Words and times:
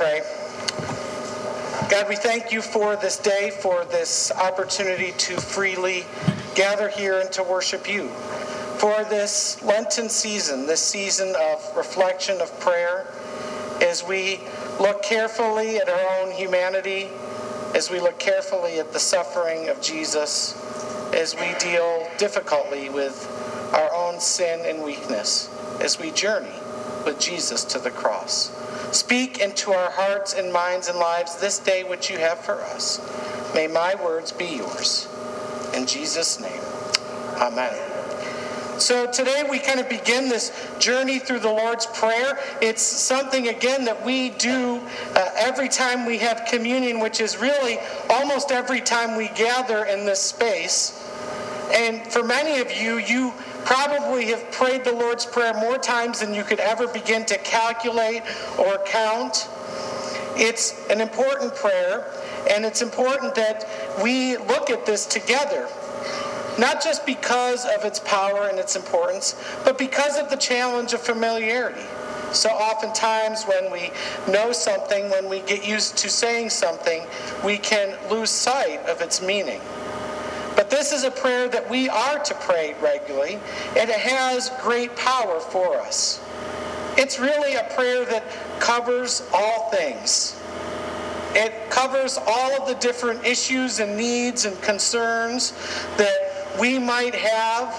pray. 0.00 0.22
God, 1.90 2.08
we 2.08 2.16
thank 2.16 2.52
you 2.52 2.62
for 2.62 2.96
this 2.96 3.18
day, 3.18 3.50
for 3.50 3.84
this 3.84 4.32
opportunity 4.32 5.12
to 5.18 5.38
freely 5.38 6.06
gather 6.54 6.88
here 6.88 7.20
and 7.20 7.30
to 7.32 7.42
worship 7.42 7.86
you. 7.86 8.08
For 8.78 9.04
this 9.04 9.62
Lenten 9.62 10.08
season, 10.08 10.66
this 10.66 10.80
season 10.80 11.34
of 11.38 11.76
reflection, 11.76 12.40
of 12.40 12.58
prayer, 12.60 13.08
as 13.82 14.02
we 14.02 14.40
look 14.80 15.02
carefully 15.02 15.76
at 15.76 15.90
our 15.90 16.22
own 16.22 16.32
humanity, 16.32 17.10
as 17.74 17.90
we 17.90 18.00
look 18.00 18.18
carefully 18.18 18.78
at 18.78 18.94
the 18.94 19.00
suffering 19.00 19.68
of 19.68 19.82
Jesus, 19.82 20.54
as 21.12 21.34
we 21.34 21.52
deal 21.58 22.08
difficultly 22.16 22.88
with 22.88 23.28
our 23.74 23.94
own 23.94 24.18
sin 24.18 24.62
and 24.64 24.82
weakness, 24.82 25.50
as 25.82 25.98
we 25.98 26.10
journey 26.10 26.58
with 27.04 27.20
Jesus 27.20 27.64
to 27.64 27.78
the 27.78 27.90
cross. 27.90 28.59
Speak 28.92 29.38
into 29.38 29.72
our 29.72 29.90
hearts 29.90 30.34
and 30.34 30.52
minds 30.52 30.88
and 30.88 30.98
lives 30.98 31.36
this 31.40 31.58
day 31.58 31.84
which 31.84 32.10
you 32.10 32.18
have 32.18 32.38
for 32.40 32.60
us. 32.62 33.00
May 33.54 33.66
my 33.66 33.94
words 34.02 34.32
be 34.32 34.46
yours. 34.46 35.08
In 35.74 35.86
Jesus' 35.86 36.40
name, 36.40 36.62
amen. 37.36 37.90
So 38.80 39.10
today 39.10 39.44
we 39.48 39.58
kind 39.58 39.78
of 39.78 39.90
begin 39.90 40.30
this 40.30 40.68
journey 40.78 41.18
through 41.18 41.40
the 41.40 41.50
Lord's 41.50 41.84
Prayer. 41.86 42.38
It's 42.62 42.80
something, 42.82 43.48
again, 43.48 43.84
that 43.84 44.04
we 44.04 44.30
do 44.30 44.80
uh, 45.14 45.30
every 45.36 45.68
time 45.68 46.06
we 46.06 46.16
have 46.18 46.46
communion, 46.48 46.98
which 46.98 47.20
is 47.20 47.36
really 47.36 47.78
almost 48.08 48.50
every 48.50 48.80
time 48.80 49.16
we 49.16 49.28
gather 49.28 49.84
in 49.84 50.06
this 50.06 50.20
space. 50.20 51.06
And 51.72 52.10
for 52.10 52.24
many 52.24 52.60
of 52.60 52.72
you, 52.72 52.96
you 52.98 53.34
probably 53.64 54.26
have 54.26 54.50
prayed 54.52 54.84
the 54.84 54.92
Lord's 54.92 55.26
Prayer 55.26 55.54
more 55.54 55.78
times 55.78 56.20
than 56.20 56.34
you 56.34 56.42
could 56.44 56.60
ever 56.60 56.86
begin 56.88 57.24
to 57.26 57.38
calculate 57.38 58.22
or 58.58 58.78
count. 58.86 59.48
It's 60.36 60.88
an 60.88 61.00
important 61.00 61.54
prayer, 61.54 62.06
and 62.50 62.64
it's 62.64 62.82
important 62.82 63.34
that 63.34 63.68
we 64.02 64.36
look 64.36 64.70
at 64.70 64.86
this 64.86 65.06
together. 65.06 65.68
Not 66.58 66.82
just 66.82 67.06
because 67.06 67.64
of 67.64 67.84
its 67.84 68.00
power 68.00 68.48
and 68.48 68.58
its 68.58 68.76
importance, 68.76 69.34
but 69.64 69.78
because 69.78 70.18
of 70.18 70.30
the 70.30 70.36
challenge 70.36 70.92
of 70.92 71.00
familiarity. 71.00 71.86
So 72.32 72.48
oftentimes, 72.50 73.44
when 73.44 73.72
we 73.72 73.90
know 74.30 74.52
something, 74.52 75.10
when 75.10 75.28
we 75.28 75.40
get 75.40 75.66
used 75.66 75.96
to 75.98 76.08
saying 76.08 76.50
something, 76.50 77.02
we 77.44 77.58
can 77.58 77.96
lose 78.10 78.30
sight 78.30 78.80
of 78.86 79.00
its 79.00 79.20
meaning. 79.20 79.60
But 80.56 80.70
this 80.70 80.92
is 80.92 81.04
a 81.04 81.10
prayer 81.10 81.48
that 81.48 81.68
we 81.68 81.88
are 81.88 82.18
to 82.18 82.34
pray 82.34 82.74
regularly, 82.80 83.38
and 83.76 83.88
it 83.90 84.00
has 84.00 84.50
great 84.62 84.94
power 84.96 85.40
for 85.40 85.78
us. 85.78 86.20
It's 86.96 87.18
really 87.18 87.54
a 87.54 87.64
prayer 87.74 88.04
that 88.06 88.24
covers 88.60 89.22
all 89.32 89.70
things. 89.70 90.36
It 91.34 91.70
covers 91.70 92.18
all 92.26 92.60
of 92.60 92.66
the 92.66 92.74
different 92.74 93.24
issues 93.24 93.78
and 93.78 93.96
needs 93.96 94.44
and 94.44 94.60
concerns 94.62 95.52
that 95.96 96.56
we 96.60 96.78
might 96.78 97.14
have. 97.14 97.74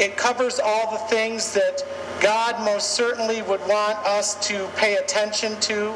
It 0.00 0.16
covers 0.16 0.58
all 0.58 0.90
the 0.92 1.04
things 1.14 1.52
that 1.52 1.84
God 2.20 2.64
most 2.64 2.90
certainly 2.90 3.42
would 3.42 3.60
want 3.68 3.98
us 3.98 4.34
to 4.48 4.66
pay 4.76 4.96
attention 4.96 5.60
to 5.60 5.94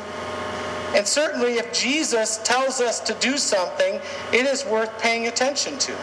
and 0.95 1.07
certainly, 1.07 1.55
if 1.55 1.73
Jesus 1.73 2.39
tells 2.45 2.81
us 2.81 3.01
to 3.01 3.15
do 3.15 3.37
something, 3.37 4.01
it 4.33 4.47
is 4.47 4.65
worth 4.65 4.97
paying 5.01 5.27
attention 5.27 5.77
to. 5.79 5.97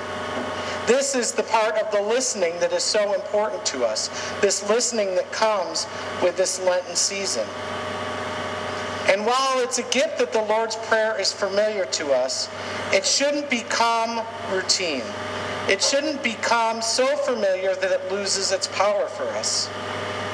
This 0.86 1.16
is 1.16 1.32
the 1.32 1.44
part 1.44 1.76
of 1.76 1.90
the 1.92 2.02
listening 2.02 2.60
that 2.60 2.74
is 2.74 2.84
so 2.84 3.14
important 3.14 3.66
to 3.68 3.86
us. 3.86 4.10
This 4.42 4.68
listening 4.68 5.16
that 5.16 5.32
comes 5.32 5.88
with 6.22 6.36
this 6.36 6.60
Lenten 6.60 6.96
season. 6.96 7.48
And 9.08 9.26
while 9.26 9.60
it's 9.60 9.80
a 9.80 9.84
gift 9.84 10.18
that 10.20 10.34
the 10.34 10.42
Lord's 10.42 10.76
Prayer 10.76 11.20
is 11.20 11.32
familiar 11.32 11.86
to 11.86 12.12
us, 12.12 12.50
it 12.92 13.06
shouldn't 13.06 13.50
become 13.50 14.26
routine. 14.52 15.04
It 15.70 15.82
shouldn't 15.82 16.22
become 16.22 16.82
so 16.82 17.16
familiar 17.18 17.76
that 17.76 17.92
it 17.92 18.12
loses 18.12 18.52
its 18.52 18.68
power 18.68 19.08
for 19.08 19.24
us. 19.30 19.70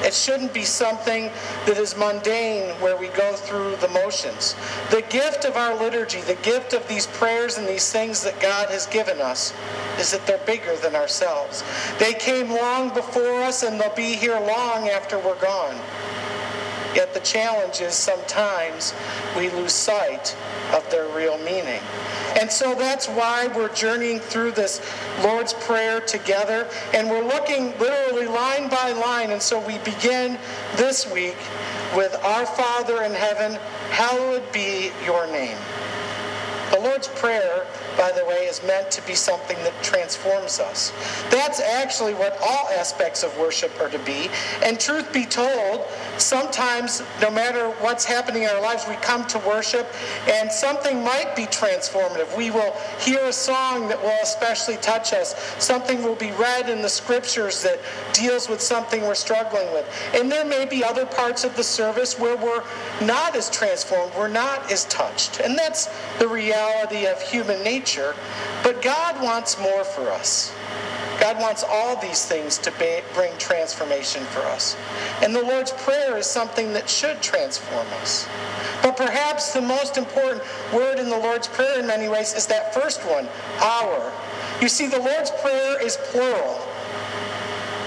It 0.02 0.14
shouldn't 0.14 0.54
be 0.54 0.64
something 0.64 1.30
that 1.66 1.76
is 1.76 1.96
mundane 1.96 2.70
where 2.80 2.96
we 2.96 3.08
go 3.08 3.34
through 3.34 3.76
the 3.76 3.88
motions. 3.88 4.54
The 4.90 5.02
gift 5.02 5.44
of 5.44 5.56
our 5.56 5.74
liturgy, 5.74 6.20
the 6.20 6.36
gift 6.36 6.72
of 6.72 6.86
these 6.88 7.06
prayers 7.06 7.58
and 7.58 7.66
these 7.66 7.90
things 7.90 8.22
that 8.22 8.38
God 8.40 8.68
has 8.70 8.86
given 8.86 9.20
us, 9.20 9.52
is 9.98 10.12
that 10.12 10.26
they're 10.26 10.38
bigger 10.46 10.76
than 10.76 10.94
ourselves. 10.94 11.64
They 11.98 12.14
came 12.14 12.50
long 12.50 12.94
before 12.94 13.42
us 13.42 13.62
and 13.62 13.80
they'll 13.80 13.94
be 13.94 14.14
here 14.14 14.38
long 14.38 14.88
after 14.88 15.18
we're 15.18 15.40
gone. 15.40 15.76
Yet 16.94 17.14
the 17.14 17.20
challenge 17.20 17.80
is 17.80 17.94
sometimes 17.94 18.94
we 19.36 19.50
lose 19.50 19.72
sight 19.72 20.36
of 20.72 20.88
their 20.90 21.08
real 21.08 21.38
meaning. 21.38 21.80
And 22.40 22.50
so 22.50 22.74
that's 22.74 23.08
why 23.08 23.48
we're 23.48 23.72
journeying 23.74 24.20
through 24.20 24.52
this 24.52 24.80
Lord's 25.22 25.52
Prayer 25.52 26.00
together. 26.00 26.68
And 26.94 27.08
we're 27.10 27.24
looking 27.24 27.78
literally 27.78 28.26
line 28.26 28.68
by 28.68 28.92
line. 28.92 29.30
And 29.30 29.42
so 29.42 29.64
we 29.66 29.78
begin 29.78 30.38
this 30.76 31.10
week 31.10 31.36
with 31.96 32.14
Our 32.22 32.46
Father 32.46 33.02
in 33.02 33.12
heaven, 33.12 33.58
hallowed 33.90 34.50
be 34.52 34.90
your 35.04 35.26
name. 35.26 35.56
The 36.70 36.80
Lord's 36.80 37.08
Prayer 37.08 37.66
by 37.98 38.12
the 38.12 38.24
way, 38.24 38.46
is 38.46 38.62
meant 38.62 38.90
to 38.92 39.02
be 39.02 39.14
something 39.14 39.56
that 39.64 39.74
transforms 39.82 40.60
us. 40.60 40.92
That's 41.30 41.60
actually 41.60 42.14
what 42.14 42.38
all 42.40 42.68
aspects 42.78 43.24
of 43.24 43.36
worship 43.36 43.72
are 43.80 43.90
to 43.90 43.98
be. 43.98 44.30
And 44.62 44.78
truth 44.78 45.12
be 45.12 45.26
told, 45.26 45.84
sometimes, 46.16 47.02
no 47.20 47.30
matter 47.30 47.70
what's 47.80 48.04
happening 48.04 48.44
in 48.44 48.50
our 48.50 48.62
lives, 48.62 48.86
we 48.88 48.94
come 48.96 49.26
to 49.26 49.38
worship 49.40 49.88
and 50.28 50.50
something 50.50 51.02
might 51.02 51.34
be 51.34 51.46
transformative. 51.46 52.34
We 52.36 52.50
will 52.50 52.72
hear 53.00 53.24
a 53.24 53.32
song 53.32 53.88
that 53.88 54.00
will 54.00 54.18
especially 54.22 54.76
touch 54.76 55.12
us. 55.12 55.34
Something 55.58 56.02
will 56.02 56.14
be 56.14 56.30
read 56.32 56.70
in 56.70 56.80
the 56.80 56.88
scriptures 56.88 57.62
that 57.62 57.80
deals 58.12 58.48
with 58.48 58.60
something 58.60 59.02
we're 59.02 59.14
struggling 59.14 59.70
with. 59.72 59.88
And 60.14 60.30
there 60.30 60.44
may 60.44 60.66
be 60.66 60.84
other 60.84 61.04
parts 61.04 61.42
of 61.42 61.56
the 61.56 61.64
service 61.64 62.18
where 62.18 62.36
we're 62.36 62.62
not 63.02 63.34
as 63.34 63.50
transformed, 63.50 64.12
we're 64.16 64.28
not 64.28 64.70
as 64.70 64.84
touched. 64.84 65.40
And 65.40 65.58
that's 65.58 65.88
the 66.20 66.28
reality 66.28 67.06
of 67.06 67.20
human 67.20 67.60
nature 67.64 67.87
nature, 67.88 68.14
but 68.62 68.82
God 68.82 69.22
wants 69.22 69.58
more 69.58 69.84
for 69.84 70.10
us. 70.10 70.52
God 71.20 71.38
wants 71.38 71.64
all 71.68 71.96
these 71.96 72.24
things 72.24 72.58
to 72.58 72.72
bring 73.14 73.36
transformation 73.38 74.22
for 74.24 74.40
us. 74.40 74.76
And 75.22 75.34
the 75.34 75.42
Lord's 75.42 75.72
Prayer 75.72 76.16
is 76.16 76.26
something 76.26 76.72
that 76.74 76.88
should 76.88 77.20
transform 77.22 77.86
us. 78.00 78.28
But 78.82 78.96
perhaps 78.96 79.52
the 79.52 79.60
most 79.60 79.96
important 79.96 80.44
word 80.72 80.98
in 80.98 81.08
the 81.08 81.18
Lord's 81.18 81.48
Prayer 81.48 81.80
in 81.80 81.86
many 81.86 82.08
ways 82.08 82.34
is 82.34 82.46
that 82.46 82.72
first 82.72 83.00
one, 83.00 83.28
our. 83.60 84.12
You 84.60 84.68
see, 84.68 84.86
the 84.86 85.00
Lord's 85.00 85.32
Prayer 85.42 85.84
is 85.84 85.96
plural. 86.10 86.60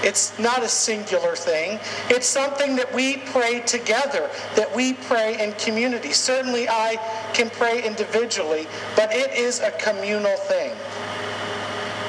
It's 0.02 0.38
not 0.38 0.62
a 0.62 0.68
singular 0.68 1.36
thing. 1.36 1.78
It's 2.08 2.26
something 2.26 2.76
that 2.76 2.92
we 2.92 3.18
pray 3.18 3.60
together, 3.60 4.30
that 4.56 4.74
we 4.74 4.94
pray 4.94 5.42
in 5.42 5.52
community. 5.54 6.12
Certainly, 6.12 6.68
I 6.68 6.96
can 7.34 7.50
pray 7.50 7.82
individually, 7.84 8.66
but 8.96 9.12
it 9.12 9.32
is 9.34 9.60
a 9.60 9.70
communal 9.72 10.36
thing. 10.36 10.72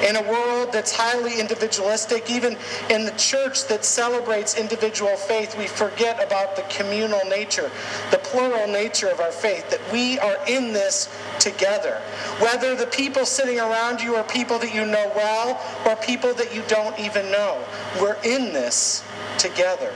In 0.04 0.16
a 0.16 0.22
world 0.22 0.70
that's 0.70 0.94
highly 0.94 1.40
individualistic, 1.40 2.30
even 2.30 2.58
in 2.90 3.06
the 3.06 3.12
church 3.12 3.66
that 3.68 3.86
celebrates 3.86 4.54
individual 4.54 5.16
faith, 5.16 5.56
we 5.56 5.66
forget 5.66 6.22
about 6.22 6.56
the 6.56 6.62
communal 6.68 7.20
nature, 7.26 7.70
the 8.10 8.18
plural 8.18 8.66
nature 8.66 9.08
of 9.08 9.20
our 9.20 9.32
faith, 9.32 9.70
that 9.70 9.80
we 9.90 10.18
are 10.18 10.36
in 10.46 10.74
this 10.74 11.08
together. 11.40 12.02
Whether 12.38 12.74
the 12.74 12.86
people 12.86 13.24
sitting 13.24 13.58
around 13.58 14.02
you 14.02 14.14
are 14.16 14.24
people 14.24 14.58
that 14.58 14.74
you 14.74 14.84
know 14.84 15.10
well 15.16 15.60
or 15.86 15.96
people 15.96 16.34
that 16.34 16.54
you 16.54 16.62
don't 16.68 16.98
even 16.98 17.30
know, 17.30 17.64
we're 17.98 18.20
in 18.24 18.52
this 18.52 19.02
together. 19.38 19.92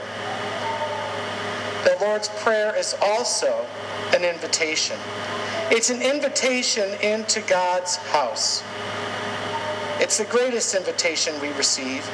The 1.83 1.97
Lord's 2.01 2.29
Prayer 2.29 2.75
is 2.75 2.95
also 3.01 3.65
an 4.15 4.25
invitation. 4.25 4.97
It's 5.71 5.91
an 5.91 6.01
invitation 6.01 6.89
into 7.01 7.41
God's 7.41 7.97
house. 7.97 8.63
It's 9.99 10.17
the 10.17 10.25
greatest 10.25 10.75
invitation 10.75 11.39
we 11.41 11.49
receive, 11.49 12.09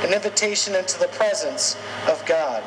an 0.00 0.12
invitation 0.14 0.74
into 0.74 0.98
the 0.98 1.08
presence 1.08 1.76
of 2.08 2.24
God. 2.26 2.62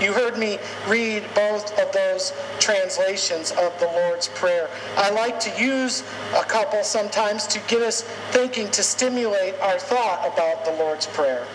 You 0.00 0.14
heard 0.14 0.38
me 0.38 0.58
read 0.88 1.24
both 1.34 1.78
of 1.78 1.92
those 1.92 2.32
translations 2.58 3.50
of 3.50 3.78
the 3.80 3.86
Lord's 3.86 4.28
Prayer. 4.28 4.70
I 4.96 5.10
like 5.10 5.38
to 5.40 5.62
use 5.62 6.02
a 6.34 6.42
couple 6.42 6.82
sometimes 6.82 7.46
to 7.48 7.58
get 7.68 7.82
us 7.82 8.00
thinking, 8.30 8.70
to 8.70 8.82
stimulate 8.82 9.60
our 9.60 9.78
thought 9.78 10.26
about 10.26 10.64
the 10.64 10.72
Lord's 10.82 11.06
Prayer. 11.06 11.46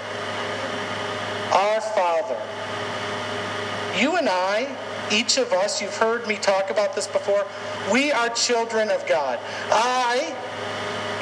Our 1.52 1.82
Father. 1.82 2.40
You 4.00 4.18
and 4.18 4.30
I, 4.30 4.68
each 5.12 5.38
of 5.40 5.52
us, 5.52 5.82
you've 5.82 5.98
heard 5.98 6.28
me 6.28 6.36
talk 6.36 6.70
about 6.70 6.94
this 6.94 7.08
before, 7.08 7.48
we 7.92 8.12
are 8.12 8.30
children 8.30 8.92
of 8.92 9.08
God. 9.08 9.40
I, 9.72 10.36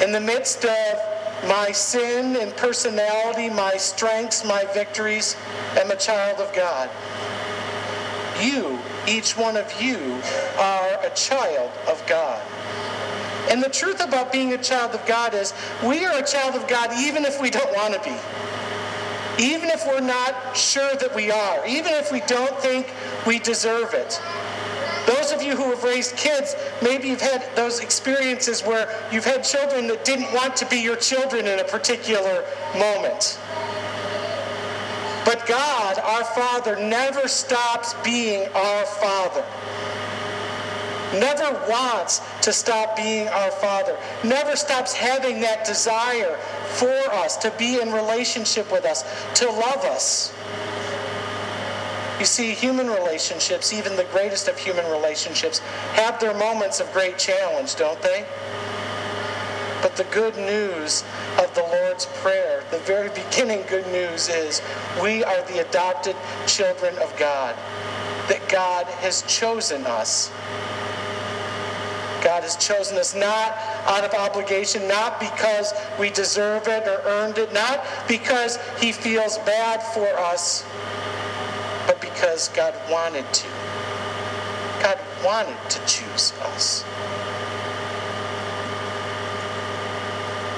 in 0.04 0.12
the 0.12 0.20
midst 0.20 0.66
of 0.66 1.00
my 1.48 1.72
sin 1.72 2.36
and 2.36 2.56
personality, 2.58 3.50
my 3.50 3.78
strengths, 3.78 4.44
my 4.44 4.66
victories, 4.74 5.38
I'm 5.78 5.92
a 5.92 5.96
child 5.96 6.40
of 6.40 6.54
God. 6.54 6.90
You 8.42 8.80
each 9.08 9.38
one 9.38 9.56
of 9.56 9.82
you 9.82 10.22
are 10.60 11.00
a 11.06 11.10
child 11.16 11.72
of 11.88 12.06
God. 12.06 12.42
And 13.50 13.64
the 13.64 13.70
truth 13.70 14.04
about 14.04 14.32
being 14.32 14.54
a 14.54 14.58
child 14.58 14.94
of 14.94 15.06
God 15.06 15.34
is 15.34 15.54
we 15.84 16.04
are 16.06 16.18
a 16.18 16.26
child 16.26 16.56
of 16.56 16.68
God 16.68 16.92
even 16.98 17.24
if 17.24 17.42
we 17.42 17.50
don't 17.50 17.74
want 17.74 17.94
to 17.94 18.00
be. 18.02 18.16
Even 19.42 19.70
if 19.70 19.86
we're 19.88 20.02
not 20.02 20.56
sure 20.56 20.96
that 20.96 21.16
we 21.16 21.32
are. 21.32 21.66
Even 21.66 21.94
if 21.94 22.12
we 22.12 22.20
don't 22.22 22.58
think 22.60 22.92
we 23.26 23.40
deserve 23.40 23.94
it. 23.94 24.22
Those 25.24 25.31
of 25.31 25.42
you 25.42 25.56
who 25.56 25.70
have 25.70 25.86
raised 25.86 26.18
kids, 26.18 26.54
maybe 26.81 27.08
you've 27.08 27.22
had 27.22 27.46
those 27.56 27.80
experiences 27.80 28.62
where 28.62 28.90
you've 29.10 29.24
had 29.24 29.46
children 29.46 29.88
that 29.88 30.04
didn't 30.04 30.34
want 30.34 30.58
to 30.58 30.66
be 30.66 30.75
your 30.75 30.98
children 30.98 31.48
in 31.48 31.60
a 31.60 31.64
particular 31.64 32.44
moment. 32.78 33.40
But 35.24 35.48
God, 35.48 35.98
our 36.00 36.25
Father, 36.25 36.75
never 36.75 37.30
stops 37.30 37.96
being 38.04 38.50
our 38.54 38.86
Father. 38.86 39.46
Never 41.14 41.54
wants 41.70 42.20
to 42.42 42.52
stop 42.52 42.98
being 42.98 43.30
our 43.30 43.52
Father. 43.52 43.98
Never 44.25 44.58
stops 44.58 44.92
having 44.92 45.40
that 45.40 45.66
desire 45.66 46.36
for 46.66 47.00
us, 47.14 47.38
to 47.38 47.52
be 47.52 47.80
in 47.80 47.94
relationship 47.94 48.70
with 48.70 48.84
us, 48.84 49.06
to 49.36 49.50
love 49.50 49.86
us. 49.86 50.34
You 52.19 52.25
see, 52.25 52.51
human 52.51 52.88
relationships, 52.88 53.74
even 53.74 53.95
the 53.95 54.06
greatest 54.06 54.48
of 54.48 54.57
human 54.57 54.86
relationships, 54.92 55.60
have 55.94 56.19
their 56.19 56.33
moments 56.33 56.80
of 56.80 56.92
great 56.94 57.18
challenge, 57.18 57.75
don't 57.75 58.01
they? 58.01 58.25
But 59.81 59.98
the 59.98 60.06
good 60.06 60.38
news 60.38 61.04
of 61.39 61.54
the 61.56 61.63
Lord's 61.63 62.06
Prayer, 62.21 62.63
the 62.71 62.77
very 62.80 63.10
beginning 63.10 63.63
good 63.68 63.86
news 63.88 64.30
is 64.30 64.62
we 65.01 65.24
are 65.24 65.42
the 65.48 65.60
adopted 65.68 66.15
children 66.48 66.98
of 67.00 67.13
God, 67.18 67.56
that 68.30 68.48
God 68.48 68.86
has 68.86 69.24
chosen 69.24 69.86
us. 69.86 70.31
God 72.24 72.44
has 72.44 72.56
chosen 72.56 72.98
us 72.98 73.13
not 73.13 73.57
out 73.86 74.06
of 74.06 74.13
obligation, 74.13 74.88
not 74.88 75.19
because 75.19 75.74
we 76.00 76.10
deserve 76.10 76.68
it 76.69 76.88
or 76.88 77.01
earned 77.06 77.38
it, 77.38 77.51
not 77.51 77.83
because 78.07 78.57
He 78.80 78.94
feels 78.94 79.39
bad 79.39 79.83
for 79.83 80.07
us, 80.18 80.63
because 82.24 82.48
God 82.56 82.74
wanted 82.90 83.25
to. 83.34 83.48
God 84.81 84.98
wanted 85.25 85.58
to 85.70 85.80
choose 85.86 86.31
us. 86.40 86.86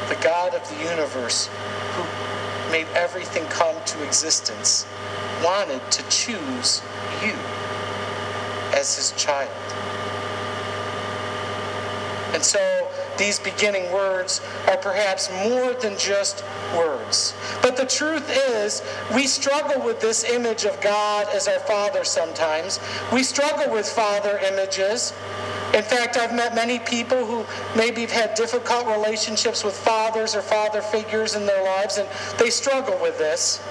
the 0.07 0.15
God 0.21 0.53
of 0.53 0.62
the 0.69 0.83
universe 0.83 1.50
who 1.94 2.71
made 2.71 2.85
everything 2.94 3.44
come 3.45 3.75
to 3.83 4.03
existence, 4.03 4.85
wanted 5.44 5.81
to 5.91 6.03
choose 6.09 6.83
you 7.23 7.33
as 8.77 8.95
his 8.97 9.12
child. 9.13 9.50
And 12.35 12.43
so 12.43 12.91
these 13.17 13.39
beginning 13.39 13.89
words 13.93 14.41
are 14.67 14.75
perhaps 14.75 15.31
more 15.47 15.73
than 15.73 15.97
just 15.97 16.43
words. 16.75 17.33
But 17.61 17.77
the 17.77 17.85
truth 17.85 18.29
is, 18.29 18.83
we 19.15 19.25
struggle 19.25 19.81
with 19.81 20.01
this 20.01 20.25
image 20.25 20.65
of 20.65 20.79
God 20.81 21.27
as 21.33 21.47
our 21.47 21.59
Father 21.59 22.03
sometimes. 22.03 22.81
We 23.13 23.23
struggle 23.23 23.71
with 23.71 23.87
Father 23.87 24.37
images. 24.39 25.13
In 25.73 25.81
fact, 25.81 26.17
I've 26.17 26.35
met 26.35 26.53
many 26.53 26.79
people 26.79 27.25
who 27.25 27.45
maybe 27.73 28.01
have 28.01 28.11
had 28.11 28.35
difficult 28.35 28.85
relationships 28.85 29.63
with 29.63 29.73
fathers 29.73 30.35
or 30.35 30.41
father 30.41 30.81
figures 30.81 31.35
in 31.35 31.45
their 31.45 31.63
lives, 31.63 31.97
and 31.97 32.07
they 32.38 32.49
struggle 32.49 32.99
with 33.01 33.17
this. 33.17 33.63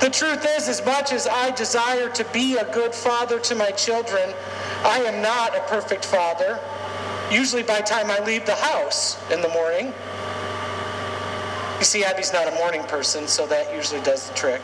The 0.00 0.08
truth 0.08 0.46
is, 0.56 0.66
as 0.66 0.82
much 0.86 1.12
as 1.12 1.26
I 1.26 1.50
desire 1.50 2.08
to 2.08 2.24
be 2.32 2.56
a 2.56 2.72
good 2.72 2.94
father 2.94 3.38
to 3.40 3.54
my 3.54 3.70
children, 3.72 4.32
I 4.82 5.00
am 5.00 5.20
not 5.20 5.54
a 5.54 5.60
perfect 5.68 6.06
father. 6.06 6.58
Usually 7.30 7.62
by 7.62 7.80
time 7.82 8.10
I 8.10 8.24
leave 8.24 8.46
the 8.46 8.54
house 8.54 9.18
in 9.30 9.42
the 9.42 9.48
morning. 9.48 9.92
You 11.78 11.84
see, 11.84 12.02
Abby's 12.02 12.32
not 12.32 12.48
a 12.48 12.52
morning 12.52 12.82
person, 12.84 13.28
so 13.28 13.46
that 13.46 13.74
usually 13.74 14.00
does 14.00 14.28
the 14.28 14.34
trick. 14.34 14.62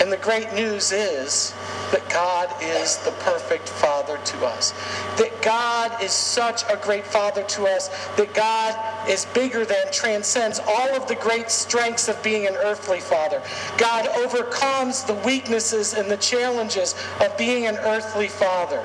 And 0.00 0.10
the 0.10 0.16
great 0.16 0.52
news 0.54 0.90
is 0.90 1.52
that 1.92 2.08
God 2.08 2.54
is 2.62 2.98
the 2.98 3.10
perfect 3.12 3.68
Father 3.68 4.18
to 4.18 4.46
us. 4.46 4.72
That 5.16 5.32
God 5.42 6.02
is 6.02 6.12
such 6.12 6.62
a 6.70 6.76
great 6.76 7.04
Father 7.04 7.42
to 7.42 7.66
us. 7.66 7.88
That 8.16 8.32
God 8.34 9.08
is 9.08 9.26
bigger 9.26 9.64
than, 9.64 9.92
transcends 9.92 10.60
all 10.60 10.94
of 10.94 11.08
the 11.08 11.16
great 11.16 11.50
strengths 11.50 12.08
of 12.08 12.22
being 12.22 12.46
an 12.46 12.54
earthly 12.54 13.00
Father. 13.00 13.42
God 13.76 14.06
overcomes 14.08 15.04
the 15.04 15.14
weaknesses 15.14 15.94
and 15.94 16.10
the 16.10 16.16
challenges 16.16 16.94
of 17.20 17.36
being 17.36 17.66
an 17.66 17.76
earthly 17.76 18.28
Father. 18.28 18.84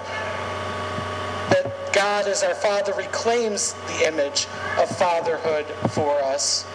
That 1.49 1.71
God 1.93 2.27
as 2.27 2.43
our 2.43 2.55
Father 2.55 2.93
reclaims 2.93 3.73
the 3.73 4.07
image 4.07 4.47
of 4.79 4.89
fatherhood 4.97 5.65
for 5.91 6.19
us. 6.23 6.65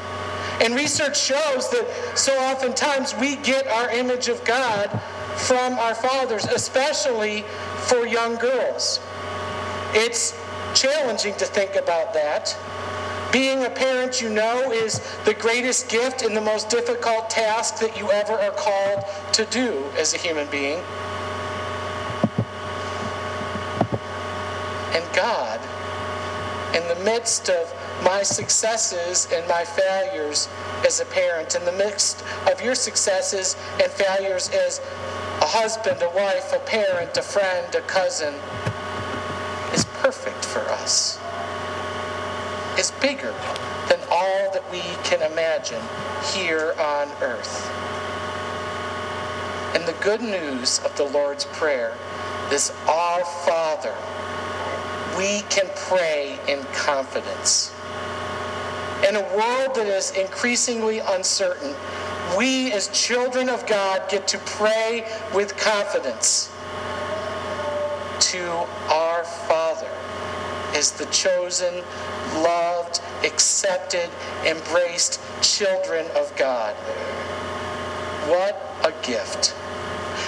And 0.63 0.75
research 0.75 1.19
shows 1.19 1.71
that 1.71 2.13
so 2.15 2.33
oftentimes 2.39 3.15
we 3.17 3.37
get 3.37 3.67
our 3.67 3.91
image 3.91 4.29
of 4.29 4.45
God 4.45 4.89
from 5.37 5.79
our 5.79 5.95
fathers, 5.95 6.45
especially 6.47 7.45
for 7.87 8.07
young 8.07 8.37
girls. 8.37 9.01
It's 9.93 10.39
challenging 10.75 11.35
to 11.35 11.45
think 11.45 11.77
about 11.77 12.15
that. 12.15 12.57
Being 13.33 13.65
a 13.65 13.71
parent, 13.71 14.21
you 14.21 14.29
know, 14.29 14.73
is 14.73 15.01
the 15.25 15.35
greatest 15.35 15.89
gift 15.89 16.23
and 16.23 16.37
the 16.37 16.41
most 16.41 16.69
difficult 16.69 17.31
task 17.31 17.79
that 17.79 17.97
you 17.97 18.11
ever 18.11 18.33
are 18.33 18.53
called 18.53 19.05
to 19.33 19.45
do 19.47 19.85
as 19.97 20.15
a 20.15 20.19
human 20.19 20.49
being. 20.49 20.81
And 24.93 25.05
God, 25.15 25.61
in 26.75 26.87
the 26.89 27.05
midst 27.05 27.49
of 27.49 27.73
my 28.05 28.23
successes 28.23 29.29
and 29.33 29.47
my 29.47 29.65
failures 29.65 30.49
as 30.85 31.01
a 31.01 31.05
parent, 31.07 31.55
in 31.55 31.65
the 31.65 31.73
midst 31.73 32.25
of 32.51 32.61
your 32.61 32.75
successes 32.75 33.57
and 33.83 33.91
failures 33.93 34.49
as 34.51 34.81
a 35.41 35.47
husband, 35.47 36.03
a 36.03 36.11
wife, 36.11 36.53
a 36.53 36.59
parent, 36.61 37.17
a 37.17 37.23
friend, 37.23 37.75
a 37.75 37.81
cousin, 37.83 38.35
is 39.73 39.85
perfect 40.03 40.45
for 40.45 40.61
us, 40.69 41.19
is 42.79 42.91
bigger 43.01 43.35
than 43.89 43.99
all 44.11 44.53
that 44.53 44.63
we 44.71 44.83
can 45.03 45.23
imagine 45.33 45.81
here 46.35 46.75
on 46.79 47.09
earth. 47.23 47.71
And 49.75 49.87
the 49.87 49.97
good 50.03 50.21
news 50.21 50.79
of 50.81 50.95
the 50.97 51.05
Lord's 51.05 51.47
Prayer 51.47 51.97
is 52.53 52.73
Our 52.87 53.25
Father. 53.47 53.95
We 55.17 55.43
can 55.49 55.71
pray 55.75 56.39
in 56.49 56.63
confidence. 56.75 57.73
In 59.09 59.17
a 59.17 59.23
world 59.35 59.75
that 59.77 59.87
is 59.87 60.11
increasingly 60.11 60.99
uncertain, 60.99 61.75
we 62.37 62.73
as 62.73 62.89
children 62.89 63.49
of 63.49 63.67
God 63.67 64.09
get 64.09 64.29
to 64.29 64.39
pray 64.39 65.07
with 65.35 65.57
confidence 65.57 66.51
to 68.21 68.49
our 68.91 69.25
Father 69.25 69.91
as 70.75 70.93
the 70.93 71.07
chosen, 71.07 71.83
loved, 72.37 73.01
accepted, 73.25 74.09
embraced 74.45 75.21
children 75.43 76.07
of 76.17 76.35
God. 76.37 76.75
What 78.29 78.55
a 78.85 78.93
gift. 79.05 79.55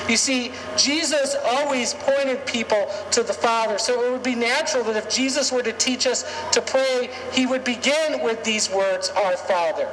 You 0.09 0.17
see, 0.17 0.53
Jesus 0.77 1.37
always 1.45 1.95
pointed 1.95 2.45
people 2.47 2.91
to 3.13 3.23
the 3.23 3.33
Father. 3.33 3.79
So 3.79 4.03
it 4.03 4.11
would 4.11 4.23
be 4.23 4.35
natural 4.35 4.83
that 4.85 4.97
if 4.97 5.09
Jesus 5.09 5.53
were 5.53 5.63
to 5.63 5.73
teach 5.73 6.07
us 6.07 6.25
to 6.51 6.61
pray, 6.61 7.11
he 7.33 7.47
would 7.47 7.63
begin 7.63 8.23
with 8.23 8.43
these 8.43 8.71
words, 8.71 9.11
Our 9.11 9.37
Father. 9.37 9.89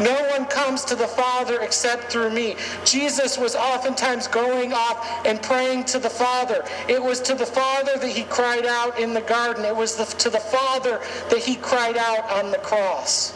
No 0.00 0.14
one 0.30 0.46
comes 0.46 0.84
to 0.86 0.94
the 0.94 1.06
Father 1.06 1.60
except 1.60 2.10
through 2.12 2.30
me. 2.30 2.56
Jesus 2.84 3.38
was 3.38 3.54
oftentimes 3.54 4.26
going 4.26 4.72
off 4.72 5.26
and 5.26 5.40
praying 5.42 5.84
to 5.86 5.98
the 5.98 6.10
Father. 6.10 6.64
It 6.88 7.02
was 7.02 7.20
to 7.22 7.34
the 7.34 7.46
Father 7.46 7.92
that 7.96 8.10
he 8.10 8.24
cried 8.24 8.66
out 8.66 8.98
in 8.98 9.14
the 9.14 9.20
garden. 9.20 9.64
It 9.64 9.76
was 9.76 9.96
the, 9.96 10.04
to 10.04 10.30
the 10.30 10.40
Father 10.40 11.00
that 11.30 11.38
he 11.38 11.56
cried 11.56 11.96
out 11.96 12.30
on 12.30 12.50
the 12.50 12.58
cross. 12.58 13.32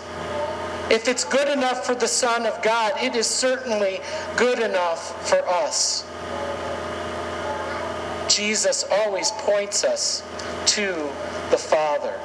If 0.89 1.09
it's 1.09 1.25
good 1.25 1.49
enough 1.49 1.85
for 1.85 1.95
the 1.95 2.07
Son 2.09 2.47
of 2.47 2.63
God, 2.63 2.93
it 3.03 3.17
is 3.17 3.27
certainly 3.27 4.01
good 4.37 4.61
enough 4.61 5.29
for 5.29 5.47
us. 5.49 6.07
Jesus 8.29 8.85
always 8.91 9.31
points 9.33 9.85
us 9.85 10.23
to 10.67 11.11
the 11.51 11.59
Father. 11.59 12.19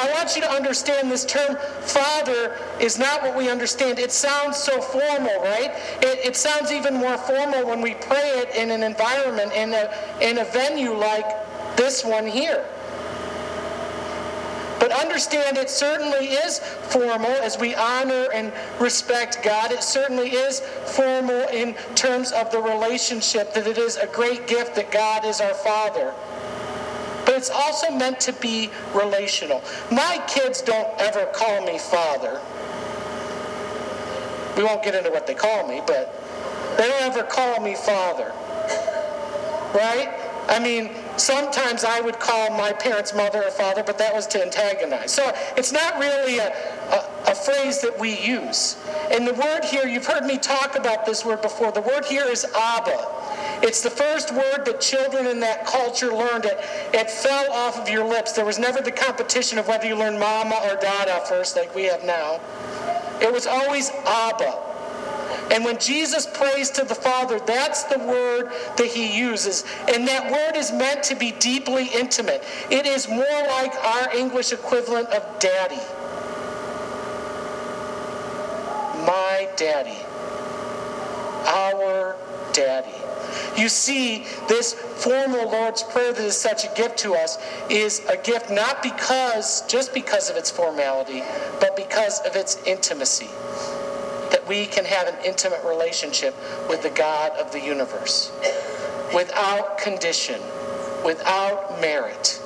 I 0.00 0.10
want 0.12 0.34
you 0.34 0.40
to 0.40 0.50
understand 0.50 1.10
this 1.10 1.26
term 1.26 1.56
father 1.82 2.56
is 2.80 2.98
not 2.98 3.20
what 3.20 3.36
we 3.36 3.50
understand. 3.50 3.98
It 3.98 4.10
sounds 4.10 4.56
so 4.56 4.80
formal, 4.80 5.42
right? 5.42 5.72
It, 6.00 6.24
it 6.24 6.36
sounds 6.36 6.72
even 6.72 6.94
more 6.94 7.18
formal 7.18 7.66
when 7.66 7.82
we 7.82 7.92
pray 7.94 8.30
it 8.40 8.56
in 8.56 8.70
an 8.70 8.82
environment, 8.82 9.52
in 9.52 9.74
a, 9.74 9.92
in 10.22 10.38
a 10.38 10.44
venue 10.44 10.94
like 10.94 11.26
this 11.76 12.02
one 12.02 12.26
here. 12.26 12.64
But 14.78 14.92
understand 14.92 15.58
it 15.58 15.68
certainly 15.68 16.28
is 16.28 16.58
formal 16.58 17.26
as 17.26 17.58
we 17.58 17.74
honor 17.74 18.28
and 18.32 18.50
respect 18.80 19.42
God. 19.44 19.70
It 19.70 19.82
certainly 19.82 20.30
is 20.30 20.60
formal 20.60 21.46
in 21.48 21.74
terms 21.94 22.32
of 22.32 22.50
the 22.50 22.58
relationship, 22.58 23.52
that 23.52 23.66
it 23.66 23.76
is 23.76 23.98
a 23.98 24.06
great 24.06 24.46
gift 24.46 24.76
that 24.76 24.90
God 24.90 25.26
is 25.26 25.42
our 25.42 25.52
Father. 25.52 26.14
It's 27.40 27.48
also 27.48 27.90
meant 27.90 28.20
to 28.20 28.34
be 28.34 28.68
relational. 28.92 29.64
My 29.90 30.22
kids 30.28 30.60
don't 30.60 30.86
ever 31.00 31.24
call 31.32 31.64
me 31.64 31.78
Father. 31.78 32.38
We 34.58 34.62
won't 34.62 34.82
get 34.82 34.94
into 34.94 35.08
what 35.08 35.26
they 35.26 35.32
call 35.32 35.66
me, 35.66 35.80
but 35.86 36.22
they 36.76 36.86
don't 36.86 37.00
ever 37.00 37.22
call 37.22 37.62
me 37.62 37.76
Father. 37.76 38.34
Right? 39.74 40.14
I 40.50 40.58
mean, 40.58 40.90
sometimes 41.16 41.82
I 41.82 42.02
would 42.02 42.18
call 42.20 42.50
my 42.50 42.74
parents 42.74 43.14
mother 43.14 43.42
or 43.42 43.50
father, 43.50 43.82
but 43.84 43.96
that 43.96 44.12
was 44.12 44.26
to 44.28 44.42
antagonize. 44.42 45.10
So 45.10 45.32
it's 45.56 45.72
not 45.72 45.98
really 45.98 46.38
a, 46.38 46.48
a, 46.48 47.30
a, 47.30 47.34
phrase 47.34 47.80
that 47.80 47.98
we 47.98 48.18
use. 48.20 48.76
And 49.10 49.26
the 49.26 49.32
word 49.32 49.64
here, 49.64 49.86
you've 49.86 50.06
heard 50.06 50.26
me 50.26 50.36
talk 50.36 50.76
about 50.76 51.06
this 51.06 51.24
word 51.24 51.40
before. 51.40 51.72
The 51.72 51.80
word 51.80 52.04
here 52.04 52.26
is 52.26 52.44
Abba. 52.44 53.19
It's 53.62 53.82
the 53.82 53.90
first 53.90 54.32
word 54.32 54.64
that 54.64 54.80
children 54.80 55.26
in 55.26 55.40
that 55.40 55.66
culture 55.66 56.12
learned. 56.12 56.46
It, 56.46 56.58
it 56.94 57.10
fell 57.10 57.52
off 57.52 57.78
of 57.78 57.88
your 57.88 58.06
lips. 58.06 58.32
There 58.32 58.44
was 58.44 58.58
never 58.58 58.80
the 58.80 58.92
competition 58.92 59.58
of 59.58 59.68
whether 59.68 59.86
you 59.86 59.96
learned 59.96 60.18
mama 60.18 60.58
or 60.64 60.76
dada 60.76 61.24
first, 61.28 61.56
like 61.56 61.74
we 61.74 61.84
have 61.84 62.02
now. 62.04 62.40
It 63.20 63.32
was 63.32 63.46
always 63.46 63.90
Abba. 64.06 64.70
And 65.50 65.64
when 65.64 65.78
Jesus 65.78 66.26
prays 66.26 66.70
to 66.70 66.84
the 66.84 66.94
Father, 66.94 67.40
that's 67.40 67.84
the 67.84 67.98
word 67.98 68.52
that 68.76 68.86
he 68.86 69.18
uses. 69.18 69.64
And 69.92 70.06
that 70.06 70.30
word 70.30 70.56
is 70.56 70.70
meant 70.72 71.02
to 71.04 71.16
be 71.16 71.32
deeply 71.32 71.90
intimate. 71.92 72.44
It 72.70 72.86
is 72.86 73.08
more 73.08 73.42
like 73.48 73.74
our 73.84 74.16
English 74.16 74.52
equivalent 74.52 75.08
of 75.08 75.38
daddy. 75.40 75.80
My 79.04 79.48
daddy. 79.56 79.98
Our 81.46 82.16
daddy. 82.52 83.09
You 83.56 83.68
see, 83.68 84.26
this 84.48 84.74
formal 84.74 85.50
Lord's 85.50 85.82
Prayer 85.82 86.12
that 86.12 86.24
is 86.24 86.36
such 86.36 86.64
a 86.64 86.74
gift 86.74 86.98
to 86.98 87.14
us 87.14 87.38
is 87.68 88.00
a 88.08 88.16
gift 88.16 88.50
not 88.50 88.82
because, 88.82 89.62
just 89.66 89.92
because 89.92 90.30
of 90.30 90.36
its 90.36 90.50
formality, 90.50 91.22
but 91.60 91.76
because 91.76 92.20
of 92.20 92.36
its 92.36 92.62
intimacy. 92.64 93.28
That 94.30 94.46
we 94.46 94.66
can 94.66 94.84
have 94.84 95.08
an 95.08 95.16
intimate 95.24 95.62
relationship 95.64 96.34
with 96.68 96.82
the 96.82 96.90
God 96.90 97.32
of 97.32 97.50
the 97.50 97.60
universe. 97.60 98.30
Without 99.14 99.78
condition, 99.78 100.40
without 101.04 101.80
merit. 101.80 102.40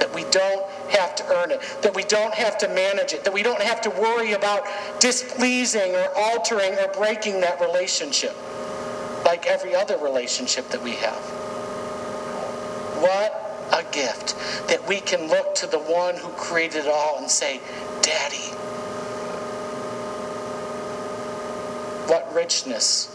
That 0.00 0.10
we 0.14 0.24
don't 0.30 0.66
have 0.90 1.14
to 1.16 1.34
earn 1.34 1.50
it, 1.50 1.60
that 1.82 1.94
we 1.94 2.02
don't 2.02 2.34
have 2.34 2.56
to 2.58 2.68
manage 2.68 3.12
it, 3.12 3.24
that 3.24 3.32
we 3.32 3.42
don't 3.42 3.60
have 3.60 3.82
to 3.82 3.90
worry 3.90 4.32
about 4.32 4.64
displeasing 5.00 5.94
or 5.94 6.08
altering 6.16 6.72
or 6.78 6.88
breaking 6.88 7.40
that 7.42 7.60
relationship 7.60 8.34
like 9.26 9.46
every 9.46 9.74
other 9.74 9.98
relationship 9.98 10.68
that 10.70 10.82
we 10.82 10.92
have. 10.92 11.20
What 13.02 13.42
a 13.72 13.82
gift 13.92 14.36
that 14.68 14.86
we 14.88 15.00
can 15.00 15.28
look 15.28 15.54
to 15.56 15.66
the 15.66 15.80
one 15.80 16.16
who 16.16 16.28
created 16.30 16.86
it 16.86 16.88
all 16.88 17.18
and 17.18 17.28
say, 17.28 17.60
Daddy, 18.00 18.54
what 22.06 22.32
richness 22.32 23.12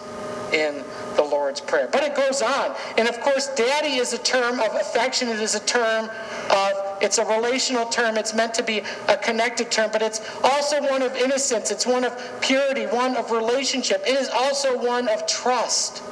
in 0.54 0.84
the 1.16 1.24
Lord's 1.24 1.62
Prayer. 1.62 1.88
But 1.90 2.04
it 2.04 2.14
goes 2.14 2.42
on. 2.42 2.76
And 2.98 3.08
of 3.08 3.20
course, 3.22 3.48
daddy 3.56 3.96
is 3.96 4.12
a 4.12 4.18
term 4.18 4.60
of 4.60 4.76
affection. 4.76 5.30
It 5.30 5.40
is 5.40 5.56
a 5.56 5.62
term 5.62 6.10
of, 6.50 6.81
it's 7.02 7.18
a 7.18 7.26
relational 7.26 7.86
term. 7.86 8.18
It's 8.18 8.34
meant 8.34 8.54
to 8.56 8.64
be 8.64 8.84
a 9.08 9.18
connected 9.18 9.72
term, 9.72 9.90
but 9.92 10.02
it's 10.02 10.22
also 10.44 10.82
one 10.82 11.02
of 11.02 11.16
innocence. 11.16 11.72
It's 11.72 11.86
one 11.86 12.04
of 12.04 12.42
purity, 12.42 12.86
one 12.86 13.16
of 13.16 13.32
relationship. 13.32 14.04
It 14.08 14.18
is 14.20 14.30
also 14.30 14.78
one 14.78 15.08
of 15.10 15.26
trust. 15.28 16.04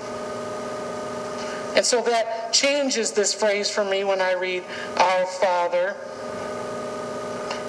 And 1.76 1.86
so 1.86 2.02
that 2.04 2.52
changes 2.52 3.12
this 3.12 3.34
phrase 3.34 3.70
for 3.70 3.86
me 3.86 4.04
when 4.04 4.22
I 4.22 4.34
read 4.34 4.64
Our 4.98 5.26
Father. 5.26 5.96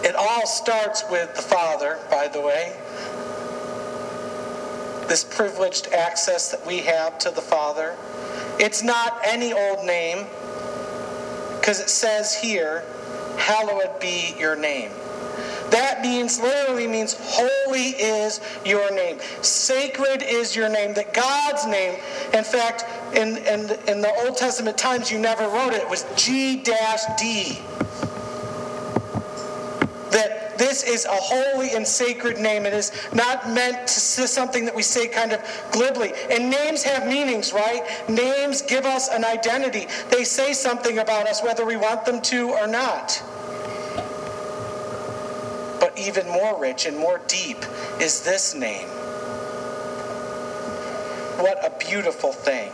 It 0.02 0.14
all 0.14 0.46
starts 0.46 1.04
with 1.10 1.34
the 1.36 1.42
Father, 1.42 1.98
by 2.10 2.28
the 2.28 2.40
way 2.40 2.76
this 5.10 5.24
privileged 5.24 5.88
access 5.92 6.52
that 6.52 6.64
we 6.64 6.78
have 6.78 7.18
to 7.18 7.32
the 7.32 7.40
Father. 7.40 7.96
It's 8.60 8.84
not 8.84 9.20
any 9.24 9.52
old 9.52 9.84
name, 9.84 10.24
because 11.58 11.80
it 11.80 11.90
says 11.90 12.32
here, 12.32 12.84
Hallowed 13.40 13.98
be 14.00 14.34
your 14.38 14.54
name. 14.54 14.90
That 15.70 16.02
means, 16.02 16.40
literally 16.40 16.88
means, 16.88 17.16
holy 17.18 17.90
is 17.90 18.40
your 18.64 18.92
name. 18.92 19.18
Sacred 19.40 20.22
is 20.22 20.54
your 20.54 20.68
name. 20.68 20.94
That 20.94 21.14
God's 21.14 21.64
name, 21.66 21.98
in 22.34 22.44
fact, 22.44 22.84
in, 23.16 23.38
in, 23.38 23.70
in 23.88 24.00
the 24.00 24.12
Old 24.24 24.36
Testament 24.36 24.76
times, 24.76 25.10
you 25.10 25.18
never 25.18 25.44
wrote 25.44 25.72
it. 25.72 25.82
It 25.82 25.88
was 25.88 26.04
G 26.16 26.62
D. 27.18 27.60
This 30.70 30.84
is 30.84 31.04
a 31.04 31.10
holy 31.10 31.74
and 31.74 31.84
sacred 31.84 32.38
name. 32.38 32.64
It 32.64 32.72
is 32.72 32.92
not 33.12 33.50
meant 33.50 33.88
to 33.88 34.28
something 34.28 34.64
that 34.66 34.72
we 34.76 34.84
say 34.84 35.08
kind 35.08 35.32
of 35.32 35.40
glibly. 35.72 36.12
And 36.30 36.48
names 36.48 36.84
have 36.84 37.08
meanings, 37.08 37.52
right? 37.52 37.82
Names 38.08 38.62
give 38.62 38.86
us 38.86 39.08
an 39.08 39.24
identity. 39.24 39.88
They 40.10 40.22
say 40.22 40.52
something 40.52 41.00
about 41.00 41.26
us 41.26 41.42
whether 41.42 41.66
we 41.66 41.76
want 41.76 42.04
them 42.04 42.20
to 42.20 42.50
or 42.50 42.68
not. 42.68 43.20
But 45.80 45.98
even 45.98 46.28
more 46.28 46.56
rich 46.60 46.86
and 46.86 46.96
more 46.96 47.20
deep 47.26 47.64
is 48.00 48.20
this 48.20 48.54
name. 48.54 48.86
What 51.40 51.58
a 51.66 51.76
beautiful 51.84 52.32
thing. 52.32 52.70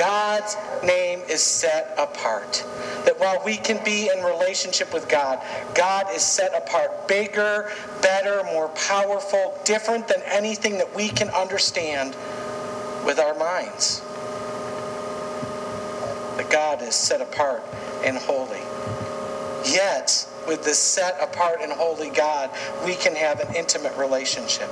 God's 0.00 0.56
name 0.82 1.20
is 1.28 1.42
set 1.42 1.92
apart. 1.98 2.64
That 3.04 3.20
while 3.20 3.42
we 3.44 3.58
can 3.58 3.84
be 3.84 4.08
in 4.08 4.24
relationship 4.24 4.94
with 4.94 5.10
God, 5.10 5.42
God 5.74 6.06
is 6.14 6.22
set 6.22 6.54
apart, 6.56 7.06
bigger, 7.06 7.70
better, 8.00 8.42
more 8.44 8.68
powerful, 8.70 9.58
different 9.66 10.08
than 10.08 10.22
anything 10.24 10.78
that 10.78 10.96
we 10.96 11.10
can 11.10 11.28
understand 11.28 12.16
with 13.04 13.18
our 13.18 13.38
minds. 13.38 14.00
That 16.38 16.48
God 16.50 16.80
is 16.80 16.94
set 16.94 17.20
apart 17.20 17.62
and 18.02 18.16
holy. 18.16 18.62
Yet, 19.70 20.26
with 20.48 20.64
this 20.64 20.78
set 20.78 21.20
apart 21.20 21.58
and 21.60 21.70
holy 21.72 22.08
God, 22.08 22.48
we 22.86 22.94
can 22.94 23.14
have 23.14 23.40
an 23.40 23.54
intimate 23.54 23.94
relationship. 23.98 24.70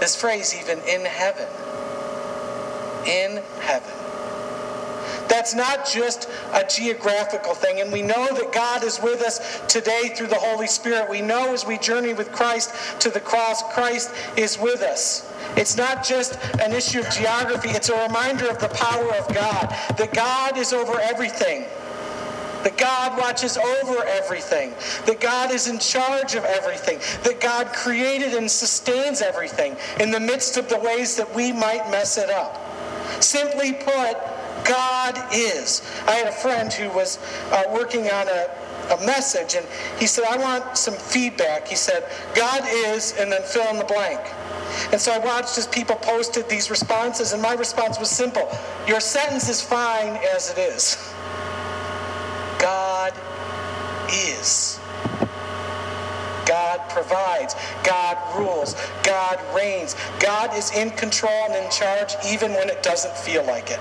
This 0.00 0.18
phrase, 0.18 0.54
even 0.58 0.78
in 0.88 1.04
heaven 1.04 1.48
in 3.06 3.42
heaven. 3.60 3.92
That's 5.30 5.54
not 5.54 5.86
just 5.86 6.28
a 6.52 6.66
geographical 6.68 7.54
thing. 7.54 7.80
And 7.80 7.92
we 7.92 8.02
know 8.02 8.34
that 8.34 8.52
God 8.52 8.82
is 8.82 9.00
with 9.00 9.22
us 9.22 9.62
today 9.68 10.12
through 10.16 10.26
the 10.26 10.34
Holy 10.34 10.66
Spirit. 10.66 11.08
We 11.08 11.22
know 11.22 11.54
as 11.54 11.64
we 11.64 11.78
journey 11.78 12.12
with 12.12 12.32
Christ 12.32 13.00
to 13.00 13.10
the 13.10 13.20
cross, 13.20 13.62
Christ 13.72 14.12
is 14.36 14.58
with 14.58 14.82
us. 14.82 15.32
It's 15.56 15.76
not 15.76 16.04
just 16.04 16.36
an 16.60 16.72
issue 16.72 16.98
of 16.98 17.10
geography, 17.10 17.70
it's 17.70 17.88
a 17.88 18.06
reminder 18.06 18.48
of 18.48 18.58
the 18.58 18.68
power 18.68 19.14
of 19.14 19.32
God, 19.32 19.68
that 19.96 20.12
God 20.12 20.58
is 20.58 20.72
over 20.72 21.00
everything. 21.00 21.64
That 22.64 22.76
God 22.76 23.18
watches 23.18 23.56
over 23.56 24.04
everything. 24.04 24.74
That 25.06 25.20
God 25.20 25.50
is 25.50 25.66
in 25.66 25.78
charge 25.78 26.34
of 26.34 26.44
everything. 26.44 26.98
That 27.22 27.40
God 27.40 27.68
created 27.68 28.34
and 28.34 28.50
sustains 28.50 29.22
everything 29.22 29.76
in 29.98 30.10
the 30.10 30.20
midst 30.20 30.58
of 30.58 30.68
the 30.68 30.78
ways 30.78 31.16
that 31.16 31.34
we 31.34 31.52
might 31.52 31.90
mess 31.90 32.18
it 32.18 32.28
up. 32.28 32.69
Simply 33.20 33.72
put, 33.72 34.16
God 34.64 35.18
is. 35.32 35.82
I 36.06 36.12
had 36.12 36.28
a 36.28 36.32
friend 36.32 36.72
who 36.72 36.88
was 36.90 37.18
uh, 37.50 37.64
working 37.70 38.08
on 38.10 38.28
a, 38.28 38.50
a 38.94 39.06
message, 39.06 39.54
and 39.54 39.66
he 39.98 40.06
said, 40.06 40.24
I 40.28 40.36
want 40.36 40.76
some 40.76 40.94
feedback. 40.94 41.68
He 41.68 41.76
said, 41.76 42.04
God 42.34 42.62
is, 42.66 43.14
and 43.18 43.30
then 43.30 43.42
fill 43.42 43.68
in 43.68 43.78
the 43.78 43.84
blank. 43.84 44.20
And 44.92 45.00
so 45.00 45.12
I 45.12 45.18
watched 45.18 45.58
as 45.58 45.66
people 45.66 45.96
posted 45.96 46.48
these 46.48 46.70
responses, 46.70 47.32
and 47.32 47.42
my 47.42 47.54
response 47.54 47.98
was 47.98 48.10
simple 48.10 48.48
Your 48.86 49.00
sentence 49.00 49.48
is 49.48 49.60
fine 49.60 50.18
as 50.34 50.50
it 50.50 50.58
is. 50.58 50.96
God 52.58 53.12
is. 54.12 54.69
Provides. 56.90 57.54
God 57.84 58.16
rules. 58.36 58.74
God 59.02 59.38
reigns. 59.54 59.96
God 60.20 60.54
is 60.56 60.72
in 60.72 60.90
control 60.90 61.46
and 61.48 61.64
in 61.64 61.70
charge 61.70 62.14
even 62.26 62.52
when 62.52 62.68
it 62.68 62.82
doesn't 62.82 63.16
feel 63.16 63.44
like 63.44 63.70
it. 63.70 63.80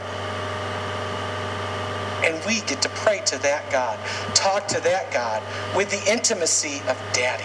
And 2.23 2.35
we 2.45 2.61
get 2.67 2.81
to 2.81 2.89
pray 2.89 3.21
to 3.27 3.41
that 3.43 3.71
God, 3.71 3.97
talk 4.35 4.67
to 4.67 4.81
that 4.81 5.11
God 5.11 5.41
with 5.75 5.89
the 5.89 6.11
intimacy 6.11 6.81
of 6.89 6.97
Daddy. 7.13 7.43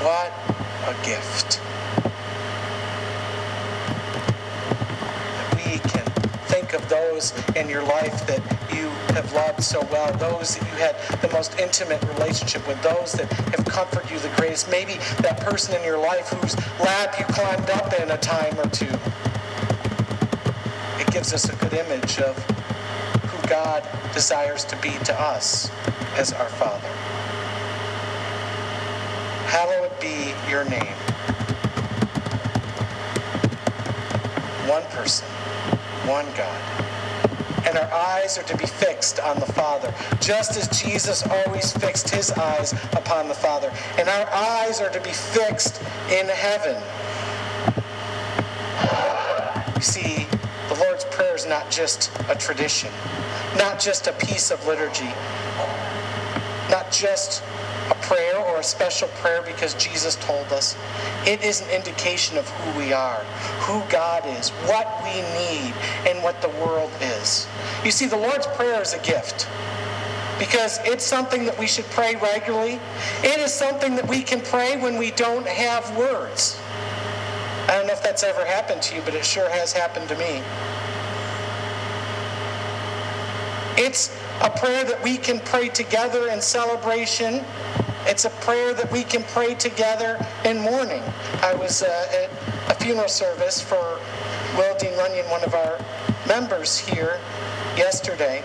What 0.00 0.32
a 0.86 0.94
gift. 1.04 1.60
We 5.56 5.78
can 5.90 6.04
think 6.46 6.72
of 6.72 6.88
those 7.18 7.32
in 7.56 7.68
your 7.68 7.82
life 7.82 8.26
that 8.28 8.40
you 8.70 8.88
have 9.14 9.32
loved 9.32 9.62
so 9.62 9.80
well, 9.90 10.12
those 10.18 10.56
that 10.56 10.62
you 10.70 10.78
had 10.78 11.20
the 11.20 11.28
most 11.32 11.58
intimate 11.58 12.00
relationship 12.14 12.66
with, 12.68 12.80
those 12.82 13.12
that 13.12 13.30
have 13.54 13.64
comforted 13.64 14.08
you 14.08 14.18
the 14.20 14.32
greatest, 14.36 14.70
maybe 14.70 14.94
that 15.20 15.40
person 15.40 15.74
in 15.74 15.82
your 15.82 15.98
life 15.98 16.28
whose 16.28 16.56
lap 16.78 17.16
you 17.18 17.24
climbed 17.26 17.68
up 17.70 17.92
in 18.00 18.10
a 18.12 18.18
time 18.18 18.56
or 18.60 18.68
two. 18.70 18.86
It 21.00 21.10
gives 21.10 21.32
us 21.34 21.48
a 21.48 21.56
good 21.56 21.74
image 21.74 22.20
of 22.20 22.36
who 23.30 23.48
God 23.48 23.82
desires 24.14 24.64
to 24.66 24.76
be 24.76 24.90
to 25.04 25.20
us 25.20 25.70
as 26.16 26.32
our 26.32 26.48
Father. 26.50 26.88
Hallowed 29.48 29.98
be 30.00 30.32
your 30.48 30.64
name. 30.66 30.94
One 34.68 34.84
person, 34.92 35.26
one 36.06 36.26
God. 36.36 36.77
And 37.68 37.76
our 37.76 37.92
eyes 37.92 38.38
are 38.38 38.44
to 38.44 38.56
be 38.56 38.64
fixed 38.64 39.20
on 39.20 39.38
the 39.38 39.52
Father, 39.52 39.92
just 40.22 40.56
as 40.56 40.68
Jesus 40.82 41.22
always 41.26 41.70
fixed 41.70 42.08
his 42.08 42.32
eyes 42.32 42.72
upon 42.94 43.28
the 43.28 43.34
Father. 43.34 43.70
And 43.98 44.08
our 44.08 44.26
eyes 44.32 44.80
are 44.80 44.88
to 44.88 45.00
be 45.00 45.10
fixed 45.10 45.82
in 46.10 46.26
heaven. 46.28 46.80
You 49.76 49.82
see, 49.82 50.26
the 50.70 50.76
Lord's 50.80 51.04
Prayer 51.10 51.34
is 51.34 51.46
not 51.46 51.70
just 51.70 52.10
a 52.30 52.34
tradition, 52.34 52.90
not 53.58 53.78
just 53.78 54.06
a 54.06 54.12
piece 54.14 54.50
of 54.50 54.66
liturgy, 54.66 55.12
not 56.70 56.90
just 56.90 57.42
prayer 58.08 58.38
or 58.38 58.58
a 58.58 58.62
special 58.62 59.06
prayer 59.20 59.42
because 59.42 59.74
Jesus 59.74 60.16
told 60.16 60.46
us. 60.46 60.76
It 61.26 61.44
is 61.44 61.60
an 61.60 61.70
indication 61.70 62.38
of 62.38 62.48
who 62.48 62.78
we 62.78 62.92
are, 62.92 63.22
who 63.60 63.82
God 63.90 64.24
is, 64.38 64.48
what 64.64 64.88
we 65.04 65.20
need, 65.38 65.74
and 66.08 66.22
what 66.22 66.40
the 66.40 66.48
world 66.48 66.90
is. 67.20 67.46
You 67.84 67.90
see, 67.90 68.06
the 68.06 68.16
Lord's 68.16 68.46
Prayer 68.46 68.80
is 68.80 68.94
a 68.94 68.98
gift 69.00 69.46
because 70.38 70.78
it's 70.84 71.04
something 71.04 71.44
that 71.44 71.58
we 71.58 71.66
should 71.66 71.84
pray 71.86 72.14
regularly. 72.16 72.80
It 73.22 73.40
is 73.40 73.52
something 73.52 73.94
that 73.96 74.08
we 74.08 74.22
can 74.22 74.40
pray 74.40 74.80
when 74.80 74.96
we 74.96 75.10
don't 75.10 75.46
have 75.46 75.94
words. 75.96 76.58
I 77.68 77.76
don't 77.76 77.86
know 77.86 77.92
if 77.92 78.02
that's 78.02 78.22
ever 78.22 78.44
happened 78.46 78.80
to 78.82 78.94
you, 78.94 79.02
but 79.04 79.14
it 79.14 79.24
sure 79.24 79.50
has 79.50 79.72
happened 79.74 80.08
to 80.08 80.16
me. 80.16 80.42
It's 83.76 84.16
a 84.40 84.50
prayer 84.50 84.84
that 84.84 85.02
we 85.02 85.18
can 85.18 85.40
pray 85.40 85.68
together 85.68 86.28
in 86.30 86.40
celebration. 86.40 87.44
It's 88.08 88.24
a 88.24 88.30
prayer 88.30 88.72
that 88.72 88.90
we 88.90 89.04
can 89.04 89.22
pray 89.22 89.54
together 89.54 90.18
in 90.46 90.58
mourning. 90.60 91.02
I 91.42 91.54
was 91.54 91.82
uh, 91.82 92.06
at 92.24 92.30
a 92.70 92.74
funeral 92.82 93.06
service 93.06 93.60
for 93.60 94.00
Will 94.56 94.74
Dean 94.78 94.96
Runyon, 94.96 95.28
one 95.28 95.44
of 95.44 95.52
our 95.52 95.78
members 96.26 96.78
here, 96.78 97.20
yesterday. 97.76 98.42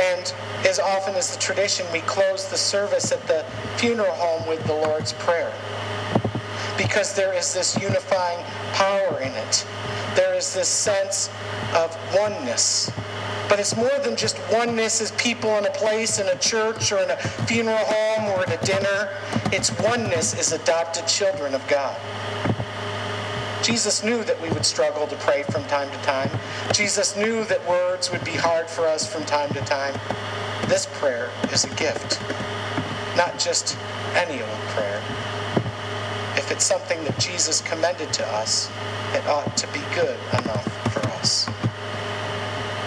And 0.00 0.34
as 0.66 0.80
often 0.80 1.14
as 1.14 1.32
the 1.32 1.40
tradition, 1.40 1.86
we 1.92 2.00
close 2.00 2.48
the 2.48 2.56
service 2.56 3.12
at 3.12 3.24
the 3.28 3.44
funeral 3.76 4.14
home 4.14 4.48
with 4.48 4.64
the 4.66 4.74
Lord's 4.74 5.12
Prayer. 5.12 5.52
Because 6.76 7.14
there 7.14 7.32
is 7.34 7.54
this 7.54 7.80
unifying 7.80 8.44
power 8.72 9.20
in 9.20 9.30
it. 9.30 9.64
There 10.16 10.34
is 10.34 10.52
this 10.54 10.68
sense 10.68 11.30
of 11.72 11.96
oneness 12.12 12.90
but 13.52 13.60
it's 13.60 13.76
more 13.76 13.98
than 14.02 14.16
just 14.16 14.40
oneness 14.50 15.02
as 15.02 15.10
people 15.12 15.58
in 15.58 15.66
a 15.66 15.70
place, 15.72 16.18
in 16.18 16.26
a 16.28 16.38
church, 16.38 16.90
or 16.90 17.00
in 17.00 17.10
a 17.10 17.18
funeral 17.46 17.84
home, 17.84 18.24
or 18.30 18.40
at 18.40 18.48
a 18.50 18.64
dinner. 18.64 19.10
It's 19.52 19.70
oneness 19.78 20.32
as 20.32 20.52
adopted 20.52 21.06
children 21.06 21.54
of 21.54 21.60
God. 21.68 21.94
Jesus 23.62 24.02
knew 24.02 24.24
that 24.24 24.40
we 24.40 24.48
would 24.48 24.64
struggle 24.64 25.06
to 25.06 25.16
pray 25.16 25.42
from 25.42 25.64
time 25.64 25.90
to 25.90 25.98
time. 25.98 26.30
Jesus 26.72 27.14
knew 27.14 27.44
that 27.44 27.60
words 27.68 28.10
would 28.10 28.24
be 28.24 28.30
hard 28.30 28.70
for 28.70 28.86
us 28.86 29.06
from 29.06 29.22
time 29.24 29.50
to 29.50 29.60
time. 29.66 30.00
This 30.66 30.86
prayer 30.94 31.28
is 31.52 31.64
a 31.64 31.74
gift, 31.74 32.22
not 33.18 33.38
just 33.38 33.76
any 34.14 34.40
old 34.40 34.60
prayer. 34.68 35.02
If 36.38 36.50
it's 36.50 36.64
something 36.64 37.04
that 37.04 37.18
Jesus 37.18 37.60
commended 37.60 38.14
to 38.14 38.26
us, 38.28 38.70
it 39.12 39.26
ought 39.26 39.58
to 39.58 39.66
be 39.74 39.80
good 39.94 40.18
enough 40.40 40.90
for 40.90 41.06
us. 41.10 41.46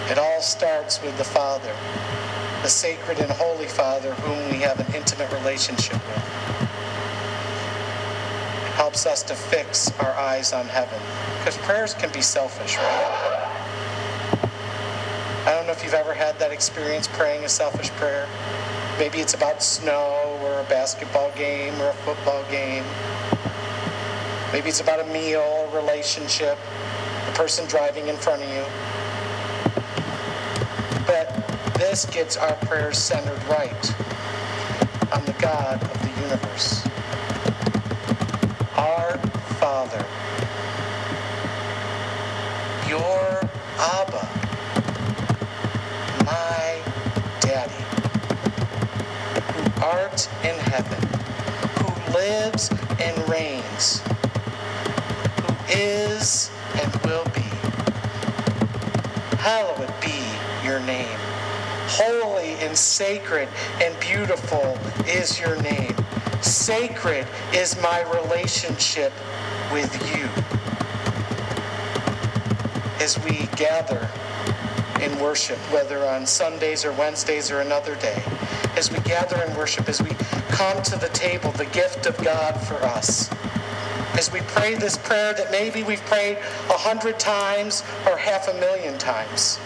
It 0.08 0.18
all 0.18 0.40
starts 0.40 1.02
with 1.02 1.18
the 1.18 1.24
Father, 1.24 1.74
the 2.62 2.68
sacred 2.68 3.18
and 3.18 3.28
holy 3.30 3.66
Father 3.66 4.14
whom 4.14 4.52
we 4.52 4.62
have 4.62 4.78
an 4.78 4.94
intimate 4.94 5.32
relationship 5.32 5.94
with. 5.94 6.16
It 8.66 8.72
helps 8.74 9.04
us 9.04 9.24
to 9.24 9.34
fix 9.34 9.90
our 9.98 10.12
eyes 10.12 10.52
on 10.52 10.66
heaven. 10.66 11.00
Because 11.38 11.56
prayers 11.58 11.92
can 11.94 12.12
be 12.12 12.22
selfish, 12.22 12.76
right? 12.76 13.46
I 15.46 15.50
don't 15.50 15.66
know 15.66 15.72
if 15.72 15.82
you've 15.82 15.94
ever 15.94 16.14
had 16.14 16.38
that 16.38 16.52
experience 16.52 17.08
praying 17.08 17.44
a 17.44 17.48
selfish 17.48 17.90
prayer. 17.90 18.28
Maybe 19.00 19.18
it's 19.18 19.34
about 19.34 19.60
snow 19.60 20.38
or 20.42 20.60
a 20.60 20.64
basketball 20.64 21.32
game 21.36 21.74
or 21.80 21.88
a 21.88 21.94
football 21.94 22.44
game. 22.50 22.84
Maybe 24.52 24.68
it's 24.68 24.80
about 24.80 25.00
a 25.00 25.06
meal, 25.12 25.68
a 25.72 25.76
relationship, 25.76 26.58
the 27.26 27.32
person 27.32 27.66
driving 27.66 28.06
in 28.06 28.16
front 28.16 28.42
of 28.42 28.48
you. 28.48 28.64
But 31.06 31.28
this 31.96 32.04
gets 32.14 32.36
our 32.36 32.52
prayers 32.66 32.98
centered 32.98 33.42
right 33.48 33.94
on 35.14 35.24
the 35.24 35.34
God 35.40 35.82
of 35.82 36.02
the 36.02 36.20
universe. 36.20 36.86
Our 38.76 39.16
Father, 39.56 40.04
your 42.86 43.40
Abba, 43.78 44.28
my 46.26 46.82
Daddy, 47.40 47.82
who 49.54 49.82
art 49.82 50.28
in 50.44 50.54
heaven, 50.68 51.02
who 51.78 52.12
lives 52.12 52.68
and 53.00 53.26
reigns, 53.26 54.02
who 55.40 55.54
is 55.70 56.50
and 56.74 56.94
will 57.06 57.24
be. 57.34 57.48
Hallowed 59.38 59.94
be 60.02 60.20
your 60.62 60.80
name. 60.80 61.25
Holy 61.98 62.52
and 62.60 62.76
sacred 62.76 63.48
and 63.82 63.98
beautiful 64.00 64.76
is 65.06 65.40
your 65.40 65.56
name. 65.62 65.96
Sacred 66.42 67.26
is 67.54 67.80
my 67.80 68.02
relationship 68.22 69.14
with 69.72 69.90
you. 70.14 70.28
As 73.02 73.18
we 73.24 73.46
gather 73.56 74.10
in 75.00 75.18
worship, 75.20 75.56
whether 75.72 76.04
on 76.04 76.26
Sundays 76.26 76.84
or 76.84 76.92
Wednesdays 76.92 77.50
or 77.50 77.60
another 77.60 77.94
day, 77.94 78.22
as 78.76 78.92
we 78.92 78.98
gather 78.98 79.42
in 79.44 79.56
worship, 79.56 79.88
as 79.88 80.02
we 80.02 80.10
come 80.50 80.82
to 80.82 80.96
the 80.96 81.08
table, 81.14 81.50
the 81.52 81.64
gift 81.64 82.04
of 82.04 82.22
God 82.22 82.60
for 82.66 82.74
us, 82.84 83.30
as 84.18 84.30
we 84.30 84.40
pray 84.40 84.74
this 84.74 84.98
prayer 84.98 85.32
that 85.32 85.50
maybe 85.50 85.82
we've 85.82 86.04
prayed 86.04 86.36
a 86.68 86.76
hundred 86.76 87.18
times 87.18 87.82
or 88.06 88.18
half 88.18 88.48
a 88.48 88.54
million 88.60 88.98
times. 88.98 89.58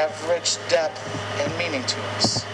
Have 0.00 0.30
rich 0.30 0.56
depth 0.70 0.98
and 1.40 1.58
meaning 1.58 1.82
to 1.84 2.00
us. 2.16 2.46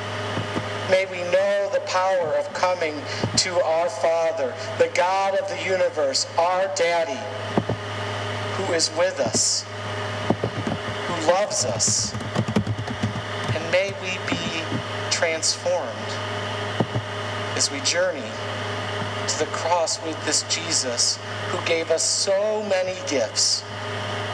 May 0.91 1.07
we 1.07 1.19
know 1.31 1.71
the 1.73 1.79
power 1.87 2.35
of 2.35 2.53
coming 2.55 3.01
to 3.37 3.63
our 3.63 3.89
Father, 3.89 4.53
the 4.79 4.91
God 4.97 5.39
of 5.39 5.49
the 5.49 5.63
universe, 5.63 6.27
our 6.41 6.69
Daddy, 6.75 7.21
who 8.57 8.73
is 8.73 8.91
with 8.99 9.21
us, 9.21 9.63
who 11.07 11.31
loves 11.31 11.65
us. 11.65 12.13
And 13.55 13.71
may 13.71 13.95
we 14.03 14.19
be 14.29 14.61
transformed 15.13 16.11
as 17.55 17.71
we 17.71 17.79
journey 17.83 18.29
to 19.29 19.39
the 19.39 19.49
cross 19.53 20.05
with 20.05 20.21
this 20.27 20.43
Jesus 20.53 21.17
who 21.51 21.65
gave 21.65 21.93
us 21.93 22.03
so 22.03 22.65
many 22.69 22.99
gifts, 23.09 23.61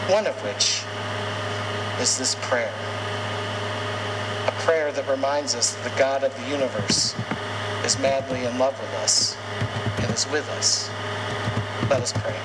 one 0.09 0.27
of 0.27 0.35
which 0.42 0.83
is 2.01 2.16
this 2.16 2.37
prayer. 2.40 2.72
Prayer 4.64 4.92
that 4.92 5.09
reminds 5.09 5.57
us 5.57 5.75
that 5.75 5.90
the 5.90 5.98
God 5.98 6.22
of 6.22 6.33
the 6.37 6.48
universe 6.48 7.16
is 7.85 7.98
madly 7.98 8.44
in 8.44 8.59
love 8.59 8.79
with 8.81 8.94
us 9.03 9.37
and 9.98 10.11
is 10.14 10.25
with 10.31 10.48
us. 10.51 10.88
Let 11.90 12.01
us 12.01 12.12
pray. 12.12 12.37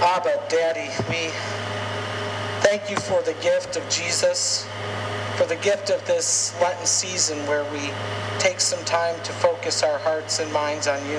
Abba, 0.00 0.40
Daddy, 0.48 0.90
we 1.08 1.32
thank 2.62 2.88
you 2.88 2.96
for 2.96 3.20
the 3.22 3.34
gift 3.42 3.76
of 3.76 3.82
Jesus, 3.90 4.64
for 5.34 5.46
the 5.46 5.56
gift 5.56 5.90
of 5.90 6.06
this 6.06 6.54
Lenten 6.60 6.86
season 6.86 7.36
where 7.48 7.64
we 7.72 7.90
take 8.38 8.60
some 8.60 8.84
time 8.84 9.20
to 9.24 9.32
focus 9.32 9.82
our 9.82 9.98
hearts 9.98 10.38
and 10.38 10.52
minds 10.52 10.86
on 10.86 11.04
you 11.08 11.18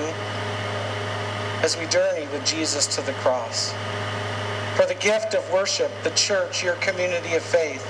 as 1.62 1.76
we 1.76 1.84
journey 1.88 2.26
with 2.32 2.46
Jesus 2.46 2.86
to 2.96 3.02
the 3.02 3.12
cross. 3.20 3.74
For 4.78 4.86
the 4.86 4.96
gift 4.96 5.34
of 5.34 5.52
worship, 5.52 5.92
the 6.04 6.12
church, 6.12 6.64
your 6.64 6.76
community 6.76 7.34
of 7.34 7.42
faith, 7.42 7.84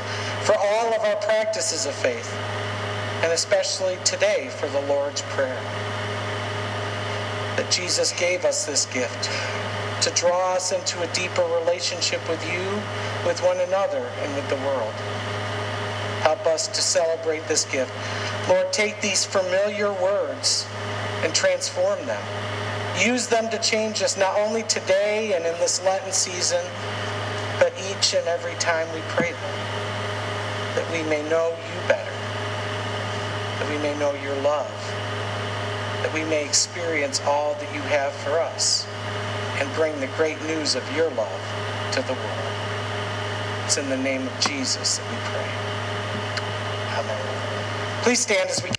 for 0.47 0.57
all 0.59 0.95
of 0.95 1.03
our 1.03 1.17
practices 1.19 1.87
of 1.87 1.95
faith, 1.95 2.35
and 3.23 3.33
especially 3.33 3.99
today 4.05 4.51
for 4.59 4.69
the 4.69 4.83
Lord's 4.89 5.23
Prayer. 5.23 5.61
that 7.57 7.71
Jesus 7.71 8.13
gave 8.19 8.45
us 8.45 8.67
this 8.67 8.87
gift 8.87 9.31
to 10.03 10.11
draw 10.15 10.55
us 10.55 10.73
into 10.73 11.01
a 11.03 11.15
deeper 11.15 11.45
relationship 11.61 12.21
with 12.29 12.43
you, 12.53 12.65
with 13.27 13.43
one 13.43 13.59
another, 13.61 14.07
and 14.23 14.35
with 14.37 14.49
the 14.49 14.57
world. 14.67 14.95
Help 16.23 16.47
us 16.47 16.69
to 16.69 16.83
celebrate 16.83 17.47
this 17.49 17.65
gift. 17.67 17.93
Lord, 18.49 18.73
take 18.73 19.01
these 19.03 19.25
familiar 19.25 19.93
words 19.95 20.67
and 21.23 21.35
transform 21.35 21.99
them. 22.07 22.23
Use 22.99 23.29
them 23.29 23.49
to 23.51 23.59
change 23.59 24.03
us 24.03 24.17
not 24.17 24.37
only 24.39 24.65
today 24.65 25.33
and 25.35 25.47
in 25.47 25.53
this 25.61 25.81
Lenten 25.85 26.11
season, 26.11 26.65
but 27.61 27.73
each 27.79 28.15
and 28.15 28.27
every 28.27 28.55
time 28.55 28.93
we 28.93 29.01
pray 29.09 29.31
them, 29.31 29.57
that 30.75 30.85
we 30.91 31.09
may 31.09 31.23
know 31.29 31.51
you 31.51 31.89
better, 31.89 32.11
that 33.59 33.69
we 33.71 33.79
may 33.79 33.97
know 33.99 34.15
your 34.15 34.35
love, 34.43 34.71
that 36.03 36.13
we 36.13 36.25
may 36.25 36.45
experience 36.45 37.21
all 37.21 37.55
that 37.55 37.73
you 37.73 37.81
have 37.83 38.13
for 38.15 38.41
us, 38.41 38.85
and 39.61 39.73
bring 39.75 39.99
the 40.01 40.09
great 40.17 40.41
news 40.47 40.75
of 40.75 40.83
your 40.97 41.11
love 41.11 41.93
to 41.93 42.03
the 42.03 42.15
world. 42.15 42.49
It's 43.65 43.77
in 43.77 43.89
the 43.91 43.97
name 43.97 44.27
of 44.27 44.41
Jesus 44.41 44.99
that 44.99 45.11
we 45.11 45.17
pray. 45.31 45.49
Amen. 46.99 48.03
Please 48.03 48.19
stand 48.19 48.51
as 48.51 48.61
we 48.63 48.71